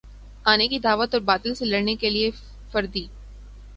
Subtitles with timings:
[0.45, 2.31] آنے کی دعوت اور باطل سے لڑنے کے لیے
[2.71, 3.05] فردی